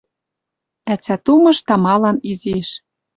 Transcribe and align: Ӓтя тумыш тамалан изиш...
Ӓтя 0.93 1.15
тумыш 1.25 1.57
тамалан 1.67 2.17
изиш... 2.29 2.69